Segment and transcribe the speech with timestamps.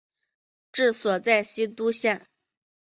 [0.71, 2.27] 治所在西都县。